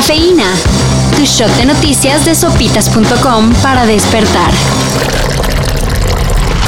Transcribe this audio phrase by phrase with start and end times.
[0.00, 0.54] Cafeína.
[1.14, 4.50] Tu shot de noticias de sopitas.com para despertar.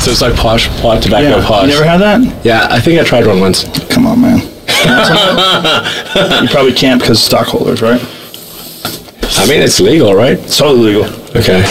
[0.00, 1.46] So it's like posh, pot, tobacco Yeah.
[1.46, 1.62] posh.
[1.62, 2.20] You never had that?
[2.42, 3.66] Yeah, I think I tried one once.
[3.90, 4.42] Come on, man.
[6.42, 8.00] you probably can't because stockholders, right?
[9.38, 10.36] I mean, it's legal, right?
[10.40, 11.08] It's totally legal.
[11.36, 11.62] Okay.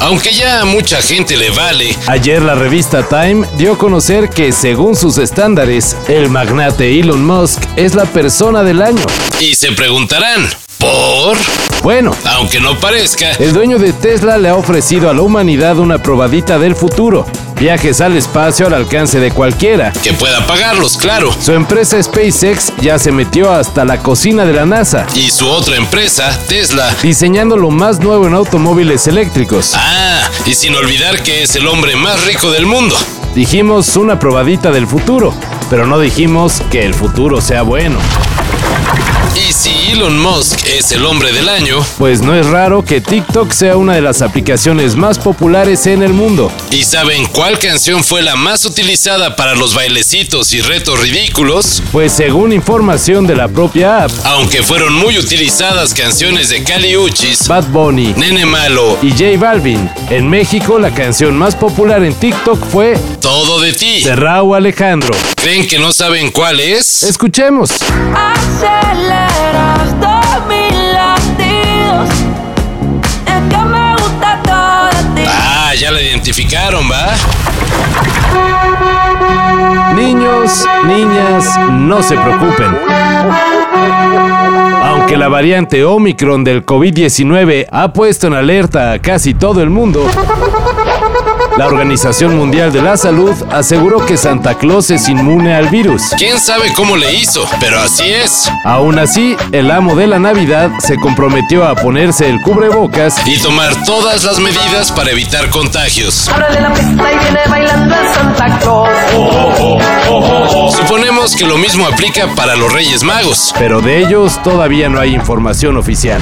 [0.00, 4.50] Aunque ya a mucha gente le vale, Ayer la revista Time dio a conocer que
[4.50, 9.02] según sus estándares, el magnate Elon Musk es la persona del año.
[9.38, 10.48] y se preguntarán,
[10.82, 11.36] ¿por?
[11.82, 15.98] Bueno, Aunque no parezca, el dueño de Tesla le ha ofrecido a la humanidad una
[15.98, 17.26] probadita del futuro.
[17.58, 19.92] Viajes al espacio al alcance de cualquiera.
[20.02, 21.32] que pueda pagarlos, claro.
[21.40, 25.76] Su empresa SpaceX ya se metió hasta la cocina de la NASA, Y su otra
[25.76, 26.92] empresa, Tesla.
[27.02, 29.72] diseñando lo más nuevo en automóviles eléctricos.
[29.74, 32.96] Ah, y sin olvidar que es el hombre más rico del mundo.
[33.34, 35.32] Dijimos una probadita del futuro,
[35.70, 37.98] pero no dijimos que el futuro sea bueno.
[39.34, 43.50] Y si Elon Musk es el hombre del año, Pues no es raro que TikTok
[43.52, 46.52] sea una de las aplicaciones más populares en el mundo.
[46.70, 51.82] ¿y saben cuál canción fue la más utilizada para los bailecitos y retos ridículos?
[51.92, 57.48] Pues según información de la propia app, Aunque fueron muy utilizadas canciones de Cali Uchis,
[57.48, 62.64] Bad Bunny Nene Malo, y J Balvin, en México la canción más popular en TikTok
[62.70, 64.02] fue Todo de ti.
[64.02, 65.14] de Raúl Alejandro.
[65.36, 67.02] ¿Creen que no saben cuál es?
[67.02, 67.70] Escuchemos.
[67.72, 68.31] Aceleras
[70.00, 72.08] todos mis latidos.
[73.26, 75.28] Es que me gusta todo de ti.
[75.28, 77.14] Ah, ya la identificaron, ¿va?
[79.94, 82.78] Niños, niñas, no se preocupen.
[84.84, 90.06] Aunque la variante Omicron del COVID-19 ha puesto en alerta a casi todo el mundo,
[91.56, 96.02] la Organización Mundial de la Salud aseguró que Santa Claus es inmune al virus.
[96.16, 97.46] ¿Quién sabe cómo le hizo?
[97.60, 98.50] Pero así es.
[98.64, 103.84] Aún así, el amo de la Navidad se comprometió a ponerse el cubrebocas Y tomar
[103.84, 106.28] todas las medidas para evitar contagios.
[106.28, 108.88] Abre la pista y viene bailando el Santa Claus.
[110.74, 113.54] Suponemos que lo mismo aplica para los Reyes Magos.
[113.58, 116.20] pero de ellos todavía no hay información oficial.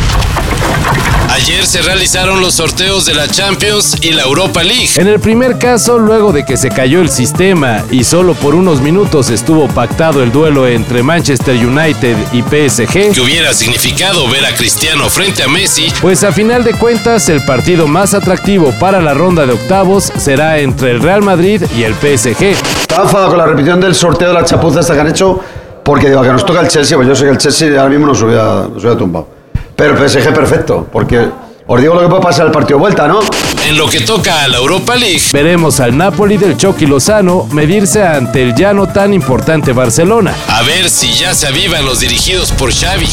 [1.31, 4.91] Ayer se realizaron los sorteos de la Champions y la Europa League.
[4.97, 8.81] En el primer caso, luego de que se cayó el sistema y solo por unos
[8.81, 14.55] minutos estuvo pactado el duelo entre Manchester United y PSG, que hubiera significado ver a
[14.55, 19.15] Cristiano frente a Messi, pues a final de cuentas el partido más atractivo para la
[19.15, 22.43] ronda de octavos será entre el Real Madrid y el PSG.
[22.83, 25.41] Estaba enfadado con la repetición del sorteo de la chapuza esta que han hecho,
[25.85, 28.07] porque digo, que nos toca el Chelsea, pues yo sé que el Chelsea ahora mismo
[28.07, 29.40] nos hubiera, nos hubiera tumbado.
[29.81, 31.27] Pero el PSG perfecto, porque
[31.67, 33.21] os digo lo que puede pasar el partido de vuelta, ¿no?
[33.67, 38.03] en lo que toca a la Europa League, Veremos al Napoli del Chucky Lozano medirse
[38.03, 40.35] ante el ya no tan importante Barcelona.
[40.49, 43.09] a ver si ya se avivan los dirigidos por Xavi.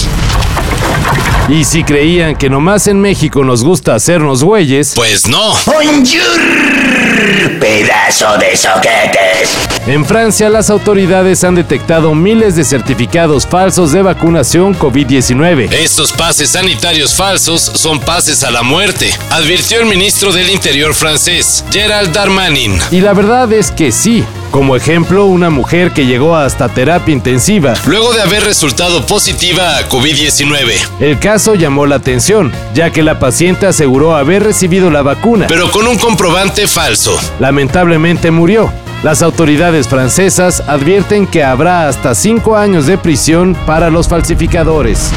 [1.47, 5.53] Y si creían que nomás en México nos gusta hacernos güeyes, Pues no.
[5.65, 9.66] Bonjour, pedazo de soquetes.
[9.87, 15.71] En Francia, las autoridades han detectado miles de certificados falsos de vacunación COVID-19.
[15.71, 21.63] Estos pases sanitarios falsos son pases a la muerte, advirtió el ministro del Interior francés,
[21.71, 22.77] Gerald Darmanin.
[22.91, 24.25] Y la verdad es que sí.
[24.51, 27.73] Como ejemplo, una mujer que llegó hasta terapia intensiva.
[27.85, 33.19] Luego de haber resultado positiva a COVID-19, El caso llamó la atención, ya que la
[33.19, 35.47] paciente aseguró haber recibido la vacuna.
[35.47, 37.17] pero con un comprobante falso.
[37.39, 38.69] Lamentablemente murió.
[39.03, 45.11] Las autoridades francesas advierten que habrá hasta cinco años de prisión para los falsificadores.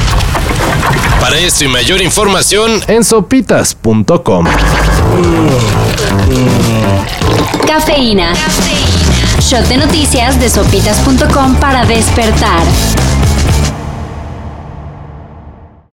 [1.20, 4.46] Para esto y mayor información, En sopitas.com.
[7.66, 8.32] Cafeína.
[9.40, 12.62] Shot de noticias de sopitas.com para despertar.